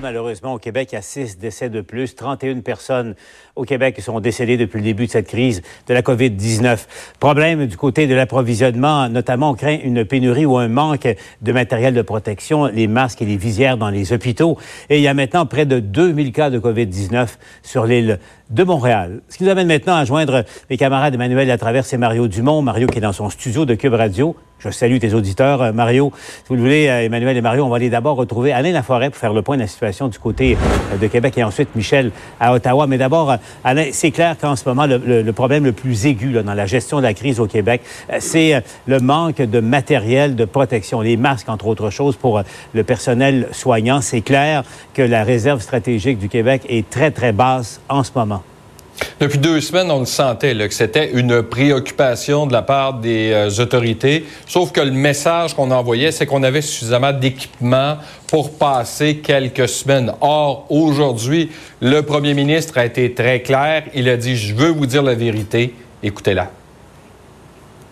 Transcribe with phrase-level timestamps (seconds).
[0.00, 0.94] Malheureusement au Québec.
[0.94, 2.14] A six décès de plus.
[2.14, 3.14] 31 personnes
[3.56, 6.86] au Québec sont décédées depuis le début de cette crise de la COVID-19.
[7.20, 11.08] Problème du côté de l'approvisionnement, notamment on craint une pénurie ou un manque
[11.40, 14.58] de matériel de protection, les masques et les visières dans les hôpitaux.
[14.90, 17.28] Et il y a maintenant près de 2000 cas de COVID-19
[17.62, 18.18] sur l'île
[18.50, 19.22] de Montréal.
[19.28, 22.60] Ce qui nous amène maintenant à joindre mes camarades Emmanuel à travers c'est Mario Dumont.
[22.62, 24.36] Mario qui est dans son studio de Cube Radio.
[24.64, 25.60] Je salue tes auditeurs.
[25.60, 28.50] Euh, Mario, si vous le voulez, euh, Emmanuel et Mario, on va aller d'abord retrouver
[28.50, 31.44] Alain Laforêt pour faire le point de la situation du côté euh, de Québec et
[31.44, 32.86] ensuite Michel à Ottawa.
[32.86, 36.54] Mais d'abord, Alain, c'est clair qu'en ce moment, le, problème le plus aigu là, dans
[36.54, 37.82] la gestion de la crise au Québec,
[38.20, 43.48] c'est le manque de matériel de protection, les masques, entre autres choses, pour le personnel
[43.52, 44.00] soignant.
[44.00, 44.62] C'est clair
[44.94, 48.42] que la réserve stratégique du Québec est très, très basse en ce moment.
[49.20, 53.62] Depuis deux semaines, on le sentait que c'était une préoccupation de la part des euh,
[53.62, 54.24] autorités.
[54.46, 60.12] Sauf que le message qu'on envoyait, c'est qu'on avait suffisamment d'équipements pour passer quelques semaines.
[60.20, 63.84] Or, aujourd'hui, le premier ministre a été très clair.
[63.94, 65.74] Il a dit, je veux vous dire la vérité.
[66.02, 66.50] Écoutez-la.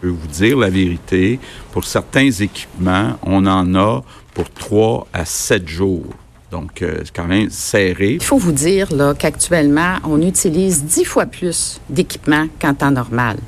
[0.03, 1.39] Je veux vous dire la vérité.
[1.71, 4.03] Pour certains équipements, on en a
[4.35, 6.15] pour trois à sept jours.
[6.53, 8.13] Donc, euh, c'est quand même serré.
[8.13, 13.39] Il faut vous dire là, qu'actuellement, on utilise dix fois plus d'équipements qu'en temps normal.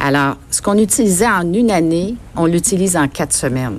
[0.00, 3.78] Alors, ce qu'on utilisait en une année, on l'utilise en quatre semaines.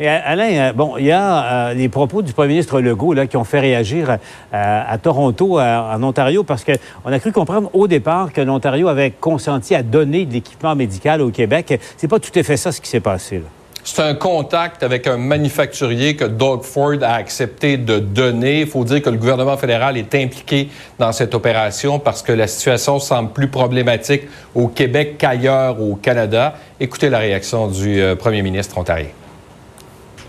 [0.00, 3.28] Et Alain, euh, bon, il y a euh, les propos du premier ministre Legault là,
[3.28, 4.18] qui ont fait réagir
[4.50, 9.76] à Toronto, en Ontario, parce qu'on a cru comprendre au départ que l'Ontario avait consenti
[9.76, 11.80] à donner de l'équipement médical au Québec.
[11.96, 13.36] C'est pas tout à fait ça ce qui s'est passé.
[13.36, 13.59] Là.
[13.92, 18.60] C'est un contact avec un manufacturier que Doug Ford a accepté de donner.
[18.60, 22.46] Il faut dire que le gouvernement fédéral est impliqué dans cette opération parce que la
[22.46, 24.22] situation semble plus problématique
[24.54, 26.56] au Québec qu'ailleurs au Canada.
[26.78, 29.08] Écoutez la réaction du euh, premier ministre ontarien.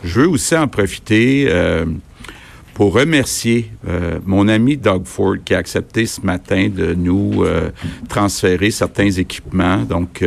[0.04, 1.86] Je veux aussi en profiter euh,
[2.74, 7.46] pour remercier euh, mon ami Doug Ford qui a accepté ce matin de nous
[8.10, 9.84] transférer certains équipements.
[9.84, 10.24] Donc,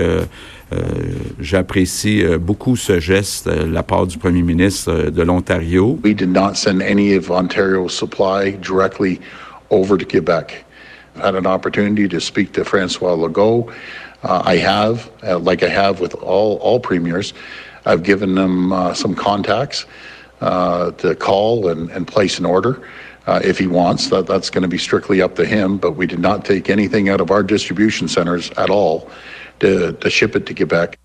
[1.39, 5.99] j'apprécie euh, beaucoup ce geste de la part du premier ministre de l'Ontario.
[6.03, 9.21] We did not send any of Ontario's supply directly
[9.71, 10.65] over to Quebec.
[11.17, 13.73] I've had an opportunity to speak to Francois Legault.
[14.23, 17.35] Uh, I have, uh, like I have with all, all premiers,
[17.87, 19.85] I've given them uh, some contacts
[20.41, 22.83] uh, to call and, and place an order.
[23.27, 24.11] Uh, if he wants.
[24.11, 27.09] That, that's going to be strictly up to him, but we did not take anything
[27.09, 29.11] out of our distribution centers at all
[29.61, 30.99] de, de ship it to Quebec.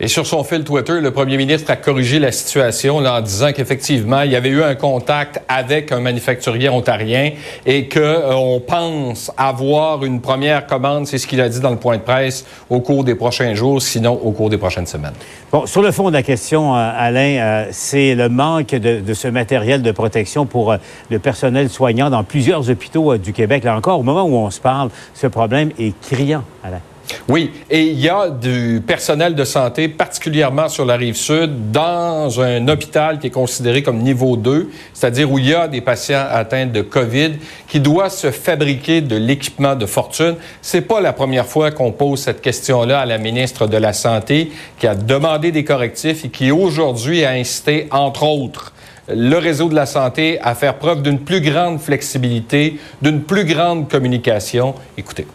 [0.00, 4.22] Et sur son fil Twitter, le premier ministre a corrigé la situation en disant qu'effectivement,
[4.22, 7.30] il y avait eu un contact avec un manufacturier ontarien
[7.64, 11.76] et qu'on euh, pense avoir une première commande, c'est ce qu'il a dit dans le
[11.76, 15.12] point de presse, au cours des prochains jours, sinon au cours des prochaines semaines.
[15.52, 19.14] Bon, sur le fond de la question, euh, Alain, euh, c'est le manque de, de,
[19.14, 20.74] ce matériel de protection pour
[21.08, 23.62] le personnel soignant dans plusieurs hôpitaux du Québec.
[23.62, 26.80] Là encore, au moment où on se parle, ce problème est criant, Alain.
[27.28, 32.40] Oui, et il y a du personnel de santé, particulièrement sur la rive sud, dans
[32.40, 36.24] un hôpital qui est considéré comme niveau 2, c'est-à-dire où il y a des patients
[36.30, 37.32] atteints de COVID,
[37.68, 40.36] qui doit se fabriquer de l'équipement de fortune.
[40.62, 44.50] C'est pas la première fois qu'on pose cette question-là à la ministre de la Santé,
[44.78, 48.72] qui a demandé des correctifs et qui aujourd'hui a incité, entre autres,
[49.08, 53.88] le réseau de la santé à faire preuve d'une plus grande flexibilité, d'une plus grande
[53.90, 54.74] communication.
[54.96, 55.26] Écoutez.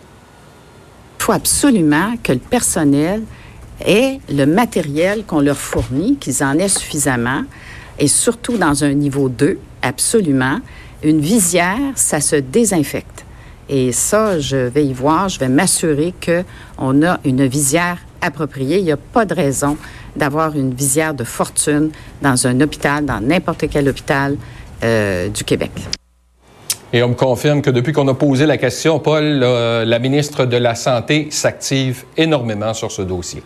[1.32, 3.24] Absolument que le personnel
[3.86, 7.44] ait le matériel qu'on leur fournit, qu'ils en aient suffisamment,
[8.00, 10.60] et surtout dans un niveau 2, absolument.
[11.04, 13.26] Une visière, ça se désinfecte.
[13.70, 18.80] Et ça, je vais y voir, je vais m'assurer qu'on a une visière appropriée.
[18.80, 19.78] Il n'y a pas de raison
[20.16, 21.92] d'avoir une visière de fortune
[22.22, 24.36] dans un hôpital, dans n'importe quel hôpital
[24.84, 25.72] euh, du Québec.
[26.92, 30.58] Et on me confirme que depuis qu'on a posé la question, Paul, la ministre de
[30.58, 33.44] la Santé s'active énormément sur ce dossier.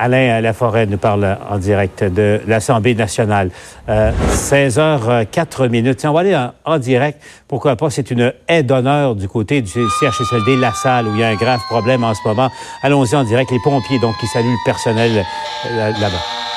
[0.00, 3.50] Alain Laforêt nous parle en direct de l'Assemblée nationale.
[3.86, 6.02] 16h04 minutes.
[6.06, 7.22] on va aller en, direct.
[7.46, 7.90] Pourquoi pas?
[7.90, 11.34] C'est une aide d'honneur du côté du CHSLD La Salle où il y a un
[11.34, 12.48] grave problème en ce moment.
[12.82, 13.50] Allons-y en direct.
[13.50, 15.10] Les pompiers, donc, qui saluent le personnel
[15.70, 16.49] euh, là-bas.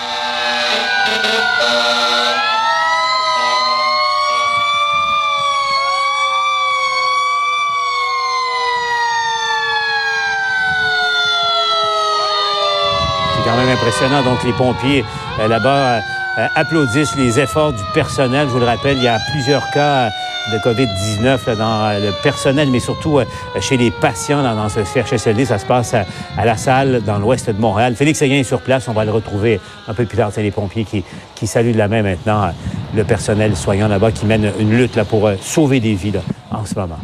[13.83, 14.23] Impressionnant.
[14.23, 15.03] Donc, les pompiers
[15.39, 18.47] euh, là-bas euh, applaudissent les efforts du personnel.
[18.47, 20.09] Je vous le rappelle, il y a plusieurs cas
[20.51, 23.19] de COVID-19 dans le personnel, mais surtout
[23.61, 25.45] chez les patients dans, ce CHSLD.
[25.45, 27.95] Ça se passe à, la salle dans l'ouest de Montréal.
[27.95, 28.87] Félix Seguin est sur place.
[28.87, 30.31] On va le retrouver un peu plus tard.
[30.33, 31.03] C'est les pompiers qui,
[31.35, 32.51] qui saluent de la main maintenant
[32.93, 36.13] le personnel soignant là-bas qui mène une lutte là, pour sauver des vies
[36.51, 36.99] en ce moment.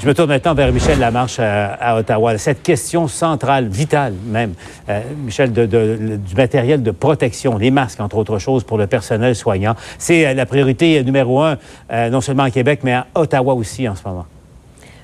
[0.00, 2.38] Je me tourne maintenant vers Michel Lamarche à, à Ottawa.
[2.38, 4.54] Cette question centrale, vitale même,
[4.88, 9.36] euh, Michel, de, du matériel de protection, les masques, entre autres choses, pour le personnel
[9.36, 11.58] soignant, c'est euh, la priorité numéro un,
[11.92, 14.24] euh, non seulement à Québec, mais à Ottawa aussi en ce moment.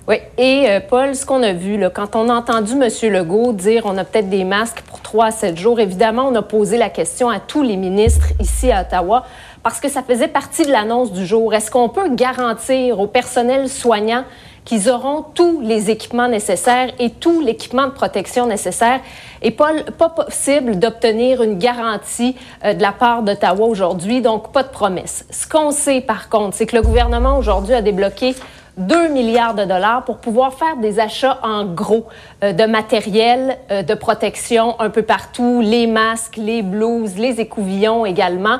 [0.08, 3.12] Oui, et Paul, ce qu'on a vu, quand on a entendu M.
[3.12, 6.42] Legault dire on a peut-être des masques pour trois à sept jours, évidemment, on a
[6.42, 9.24] posé la question à tous les ministres ici à Ottawa
[9.64, 11.52] parce que ça faisait partie de l'annonce du jour.
[11.52, 14.22] Est-ce qu'on peut garantir au personnel soignant
[14.66, 19.00] qu'ils auront tous les équipements nécessaires et tout l'équipement de protection nécessaire.
[19.40, 24.64] Et pas, pas possible d'obtenir une garantie euh, de la part d'Ottawa aujourd'hui, donc pas
[24.64, 25.24] de promesse.
[25.30, 28.34] Ce qu'on sait par contre, c'est que le gouvernement aujourd'hui a débloqué
[28.76, 32.06] 2 milliards de dollars pour pouvoir faire des achats en gros
[32.42, 38.04] euh, de matériel euh, de protection un peu partout, les masques, les blouses, les écouvillons
[38.04, 38.58] également.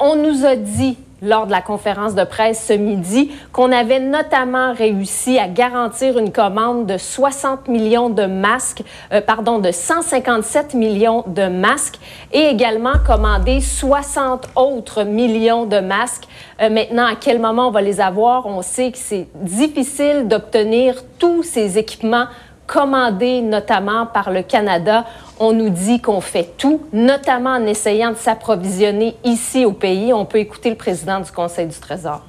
[0.00, 4.72] on nous a dit lors de la conférence de presse ce midi qu'on avait notamment
[4.72, 8.82] réussi à garantir une commande de 60 millions de masques,
[9.12, 11.98] euh, pardon, de 157 millions de masques
[12.32, 16.24] et également commander 60 autres millions de masques.
[16.60, 18.46] Euh, maintenant, à quel moment on va les avoir?
[18.46, 22.26] On sait que c'est difficile d'obtenir tous ces équipements
[22.66, 25.04] commandés notamment par le Canada
[25.38, 30.12] on nous dit qu'on fait tout, notamment en essayant de s'approvisionner ici au pays.
[30.12, 32.24] On peut écouter le président du Conseil du Trésor.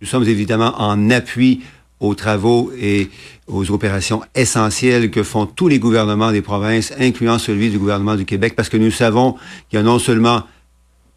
[0.00, 1.62] Nous sommes évidemment en appui
[2.00, 3.10] aux travaux et
[3.46, 8.24] aux opérations essentielles que font tous les gouvernements des provinces, incluant celui du gouvernement du
[8.24, 9.36] Québec, parce que nous savons
[9.68, 10.42] qu'il y a non seulement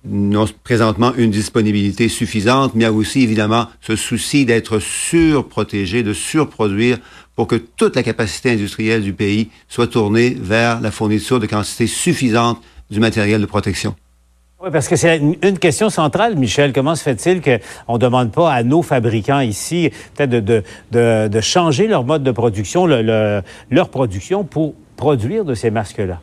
[0.07, 6.03] non, présentement une disponibilité suffisante, mais il y a aussi évidemment ce souci d'être surprotégé,
[6.03, 6.97] de surproduire
[7.35, 11.87] pour que toute la capacité industrielle du pays soit tournée vers la fourniture de quantités
[11.87, 13.95] suffisantes du matériel de protection.
[14.63, 16.71] Oui, parce que c'est une question centrale, Michel.
[16.71, 22.05] Comment se fait-il qu'on ne demande pas à nos fabricants ici peut-être de, changer leur
[22.05, 26.21] mode de production, leur production pour produire de ces masques-là?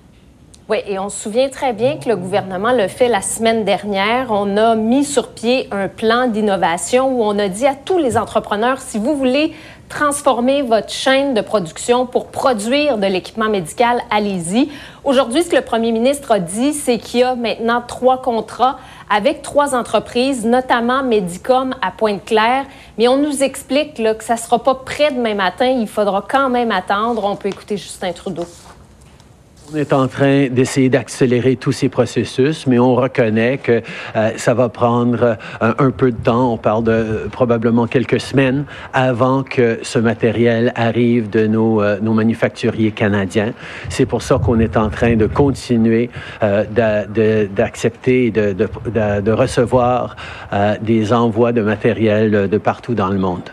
[0.72, 4.28] Oui, et on se souvient très bien que le gouvernement le fait la semaine dernière.
[4.30, 8.16] On a mis sur pied un plan d'innovation où on a dit à tous les
[8.16, 9.52] entrepreneurs, si vous voulez
[9.90, 14.70] transformer votre chaîne de production pour produire de l'équipement médical, allez-y.
[15.04, 18.78] Aujourd'hui, ce que le premier ministre a dit, c'est qu'il y a maintenant trois contrats
[19.10, 22.64] avec trois entreprises, notamment Medicom à Pointe-Claire.
[22.96, 25.66] Mais on nous explique là, que ça ne sera pas prêt demain matin.
[25.66, 27.26] Il faudra quand même attendre.
[27.26, 28.46] On peut écouter Justin Trudeau.
[29.72, 33.80] On est en train d'essayer d'accélérer tous ces processus, mais on reconnaît que
[34.16, 36.52] euh, ça va prendre euh, un peu de temps.
[36.52, 42.12] On parle de euh, probablement quelques semaines avant que ce matériel arrive de nos, nos
[42.12, 43.54] manufacturiers canadiens.
[43.88, 46.10] C'est pour ça qu'on est en train de continuer
[46.42, 48.68] d'accepter et de, de,
[49.20, 50.16] de, recevoir
[50.82, 53.52] des envois de matériel de partout dans le monde.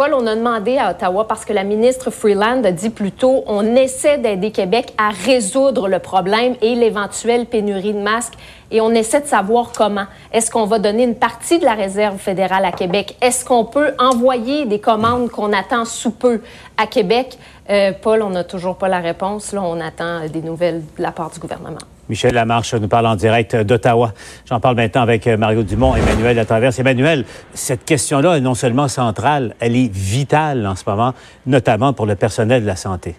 [0.00, 3.44] Paul, on a demandé à Ottawa, parce que la ministre Freeland a dit plus tôt,
[3.46, 8.32] on essaie d'aider Québec à résoudre le problème et l'éventuelle pénurie de masques.
[8.70, 10.06] Et on essaie de savoir comment.
[10.32, 13.18] Est-ce qu'on va donner une partie de la réserve fédérale à Québec?
[13.20, 16.40] Est-ce qu'on peut envoyer des commandes qu'on attend sous peu
[16.78, 17.36] à Québec?
[17.68, 19.52] Euh, Paul, on n'a toujours pas la réponse.
[19.52, 21.76] Là, on attend des nouvelles de la part du gouvernement.
[22.10, 24.12] Michel Lamarche nous parle en direct d'Ottawa.
[24.48, 26.78] J'en parle maintenant avec euh, Mario Dumont, Emmanuel à travers.
[26.78, 27.24] Emmanuel,
[27.54, 31.14] cette question-là est non seulement centrale, elle est vitale en ce moment,
[31.46, 33.14] notamment pour le personnel de la santé.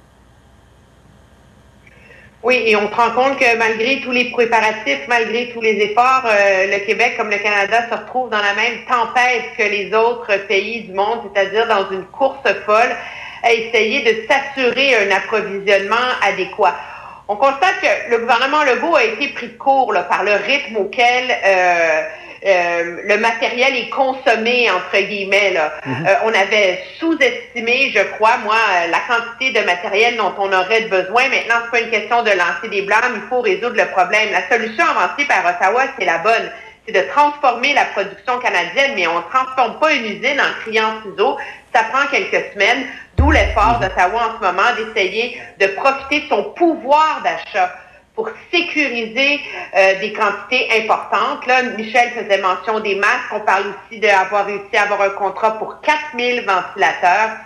[2.43, 6.25] Oui, et on se rend compte que malgré tous les préparatifs, malgré tous les efforts,
[6.25, 10.47] euh, le Québec comme le Canada se retrouve dans la même tempête que les autres
[10.47, 12.91] pays du monde, c'est-à-dire dans une course folle
[13.43, 16.75] à essayer de s'assurer un approvisionnement adéquat
[17.31, 21.31] on constate que le gouvernement Legault a été pris de court par le rythme auquel
[21.31, 22.01] euh,
[22.45, 25.53] euh, le matériel est consommé, entre guillemets.
[25.85, 26.07] Mhm.
[26.07, 28.57] Euh, on avait sous-estimé, je crois, moi,
[28.89, 31.29] la quantité de matériel dont on aurait besoin.
[31.29, 34.29] Maintenant, c'est pas une question de lancer des blâmes, il faut résoudre le problème.
[34.33, 36.51] La solution avancée par Ottawa, c'est la bonne.
[36.85, 41.01] C'est de transformer la production canadienne, mais on ne transforme pas une usine en criant
[41.03, 41.37] ciseaux.
[41.73, 42.87] Ça prend quelques semaines.
[43.17, 47.71] D'où l'effort d'Ottawa en ce moment d'essayer de profiter de son pouvoir d'achat
[48.15, 49.39] pour sécuriser
[49.75, 51.45] euh, des quantités importantes.
[51.47, 53.31] Là, Michel faisait mention des masques.
[53.31, 57.37] On parle aussi d'avoir réussi à avoir un contrat pour 4000 ventilateurs.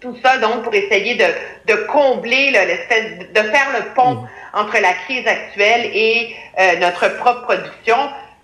[0.00, 1.26] tout ça, donc, pour essayer de,
[1.66, 4.28] de combler de faire le pont mm.
[4.54, 7.96] entre la crise actuelle et euh, notre propre production.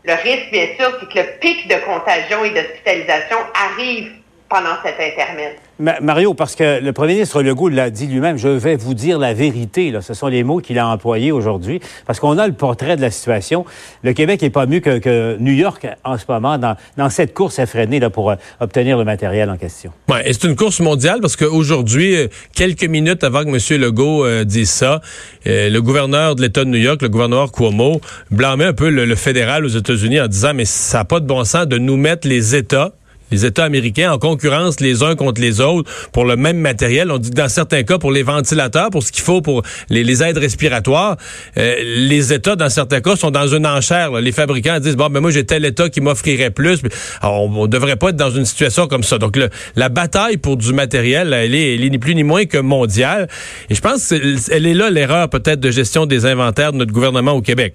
[0.05, 4.13] Le risque, bien sûr, c'est que le pic de contagion et d'hospitalisation arrive
[4.49, 5.57] pendant cet intermède.
[5.79, 9.33] Mario, parce que le premier ministre Legault l'a dit lui-même, je vais vous dire la
[9.33, 9.93] vérité.
[9.93, 10.03] Là.
[10.03, 13.13] Ce sont les mots qu'il a employés aujourd'hui, parce qu'on a le portrait de la
[13.13, 13.65] situation.
[14.03, 18.01] Le Québec n'est pas mieux que, New York en ce moment dans, cette course effrénée
[18.01, 19.93] là, pour euh, obtenir le matériel en question.
[20.09, 23.81] Ouais, c'est une course mondiale parce qu'aujourd'hui, euh, quelques minutes avant que M.
[23.81, 25.01] Legault euh, dise ça,
[25.47, 29.15] le gouverneur de l'État de New York, le gouverneur Cuomo, blâmait un peu le, le
[29.15, 32.27] fédéral aux États-Unis en disant, mais ça n'a pas de bon sens de nous mettre
[32.29, 32.93] les États
[33.31, 37.11] les États américains en concurrence les uns contre les autres pour le même matériel.
[37.11, 40.23] On dit que dans certains cas, pour les ventilateurs, pour ce qu'il faut pour les,
[40.23, 41.17] aides respiratoires,
[41.57, 44.13] euh, les États, dans certains cas, sont dans une enchère.
[44.13, 46.81] Les fabricants disent, bon, mais ben, moi, j'ai tel État qui m'offrirait plus.
[47.23, 49.19] on, ne devrait pas être dans une situation comme ça.
[49.19, 49.39] Donc,
[49.77, 53.29] la bataille pour du matériel, elle est, ni plus ni moins que mondiale.
[53.71, 57.33] Et je pense qu'elle est là l'erreur peut-être de gestion des inventaires de notre gouvernement
[57.33, 57.75] au Québec.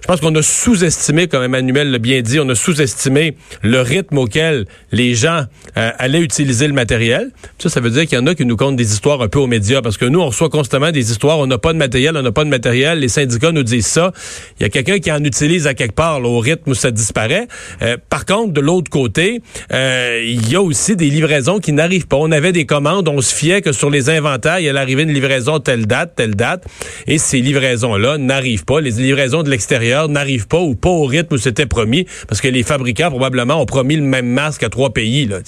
[0.00, 4.18] Je pense qu'on a sous-estimé, comme Emmanuel l'a bien dit, on a sous-estimé le rythme
[4.18, 5.44] auquel les gens
[5.76, 7.30] euh, allaient utiliser le matériel.
[7.58, 9.38] Ça, ça veut dire qu'il y en a qui nous comptent des histoires un peu
[9.38, 12.16] aux médias, parce que nous, on reçoit constamment des histoires, on n'a pas de matériel,
[12.16, 14.12] on n'a pas de matériel, les syndicats nous disent ça.
[14.58, 17.48] Il y a quelqu'un qui en utilise à quelque part, au rythme où ça disparaît.
[17.82, 22.06] Euh, par contre, de l'autre côté, euh, il y a aussi des livraisons qui n'arrivent
[22.06, 22.16] pas.
[22.16, 25.12] On avait des commandes, on se fiait que sur les inventaires, il allait arriver une
[25.12, 26.64] livraison telle date, telle date,
[27.06, 28.80] et ces livraisons-là n'arrivent pas.
[28.80, 32.48] Les livraisons de l'extérieur n'arrive pas ou pas au rythme où c'était promis, parce que
[32.48, 35.26] les fabricants probablement ont promis le même masque à trois pays.
[35.26, 35.38] Là,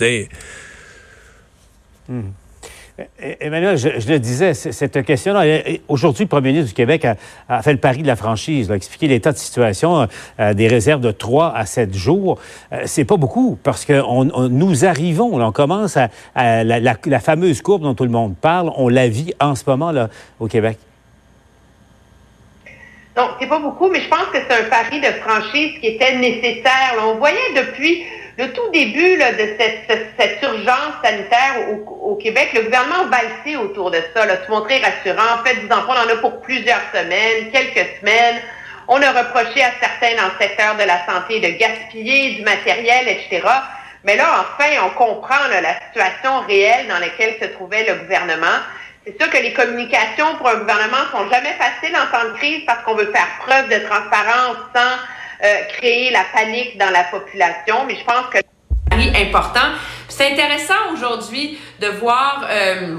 [2.08, 2.22] hmm.
[3.40, 7.06] Emmanuel, je, le disais, cette question-là, aujourd'hui, le premier ministre du Québec
[7.48, 10.06] a, fait le pari de la franchise, a expliqué l'état de situation
[10.38, 12.38] euh, des réserves de 3 à 7 jours.
[12.72, 14.02] Euh, c'est pas beaucoup parce que
[14.48, 18.88] nous arrivons, on commence à, la, la, fameuse courbe dont tout le monde parle, on
[18.88, 20.78] la vit en ce moment là, au Québec.
[23.20, 26.14] Donc, c'est pas beaucoup, mais je pense que c'est un pari de franchise qui était
[26.14, 26.94] nécessaire.
[27.02, 28.06] on voyait depuis
[28.38, 34.22] le tout début de cette, urgence sanitaire au, Québec, le gouvernement valsé autour de ça,
[34.22, 35.44] se montrer rassurant.
[35.44, 38.40] fait, des enfants, on en a pour plusieurs semaines, quelques semaines.
[38.88, 43.06] On a reproché à certains dans le secteur de la santé de gaspiller du matériel,
[43.06, 43.42] etc.
[44.02, 48.60] Mais là, enfin, on comprend la situation réelle dans laquelle se trouvait le gouvernement.
[49.10, 52.62] C'est sûr que les communications pour un gouvernement sont jamais faciles en temps de crise
[52.66, 57.84] parce qu'on veut faire preuve de transparence sans euh, créer la panique dans la population.
[57.86, 58.38] Mais je pense que
[58.92, 59.72] c'est important.
[60.08, 62.96] C'est intéressant aujourd'hui de voir euh,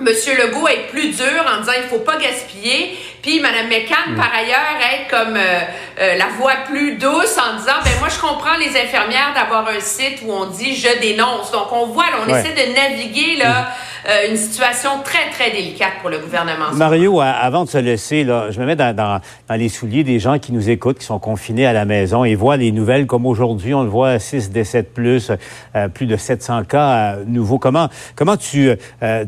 [0.00, 4.16] Monsieur Legault être plus dur en disant il faut pas gaspiller, puis Mme McCann mm.
[4.16, 8.56] par ailleurs être comme euh, la voix plus douce en disant ben moi je comprends
[8.58, 11.50] les infirmières d'avoir un site où on dit je dénonce.
[11.52, 13.62] Donc on voit là, on essaie de naviguer là.
[13.62, 13.66] Mm.
[14.08, 16.72] Euh, une situation très, très délicate pour le gouvernement.
[16.74, 19.20] Mario, avant de se laisser, là, je me mets dans, dans,
[19.54, 22.56] les souliers des gens qui nous écoutent, qui sont confinés à la maison et voient
[22.56, 25.30] les nouvelles comme aujourd'hui, on le voit, 6 décès de plus,
[25.76, 27.60] euh, plus de 700 cas euh, nouveaux.
[27.60, 28.70] Comment, comment tu,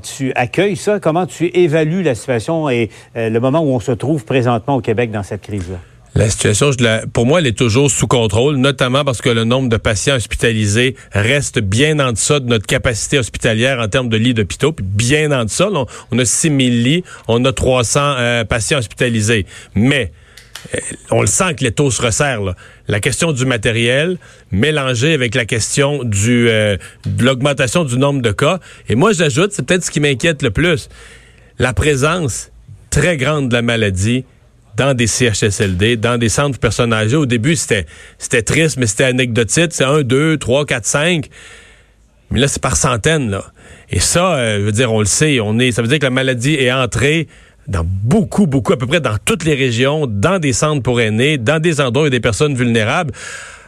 [0.03, 0.99] tu accueilles ça?
[0.99, 5.11] Comment tu évalues la situation et le moment où on se trouve présentement au Québec
[5.11, 5.79] dans cette crise-là?
[6.17, 6.71] La situation,
[7.13, 10.95] pour moi, elle est toujours sous contrôle, notamment parce que le nombre de patients hospitalisés
[11.11, 15.33] reste bien en deçà de notre capacité hospitalière en termes de lits d'hôpitaux, puis bien
[15.33, 15.69] en deçà.
[15.73, 19.45] on, a 6 000 lits, on a 300 euh, patients hospitalisés.
[19.75, 20.13] Mais
[20.77, 20.79] euh,
[21.11, 22.55] on le sent que les taux se resserrent.
[22.87, 24.19] La question du matériel
[24.53, 26.77] mélangée avec la question euh,
[27.07, 28.61] de l'augmentation du nombre de cas.
[28.89, 30.89] Et moi, j'ajoute, c'est peut-être ce qui m'inquiète le plus,
[31.59, 32.53] la présence
[32.95, 34.25] très grande de la maladie
[34.77, 37.17] dans des CHSLD, dans des centres personnes âgées.
[37.17, 37.87] Au début, c'était,
[38.19, 39.71] c'était triste, mais c'était anecdotique.
[39.71, 41.29] C'est un, deux, trois, quatre, cinq.
[42.31, 43.47] Mais là, c'est par centaines, là.
[43.91, 46.05] Et ça, euh, je veux dire, on le sait, on est, ça veut dire que
[46.05, 47.27] la maladie est entrée
[47.67, 51.37] dans beaucoup, beaucoup, à peu près dans toutes les régions, dans des centres pour aînés,
[51.37, 53.13] dans des endroits où il y a des personnes vulnérables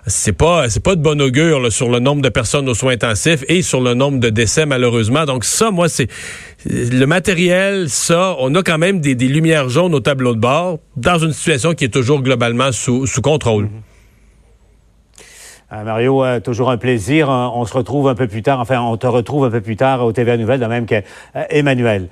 [0.06, 3.44] c'est pas c'est pas de bon augure sur le nombre de personnes aux soins intensifs
[3.48, 5.24] et sur le nombre de décès malheureusement.
[5.24, 6.08] Donc ça, moi, c'est
[6.64, 11.18] le matériel, ça, on a quand même des, lumières jaunes au tableau de bord dans
[11.18, 13.68] une situation qui est toujours globalement sous, sous contrôle.
[15.72, 17.28] Euh, Mario, euh, toujours un plaisir.
[17.28, 20.04] On, se retrouve un peu plus tard, enfin, on te retrouve un peu plus tard
[20.04, 22.04] au TVA Nouvelles, de même que euh, Emmanuel.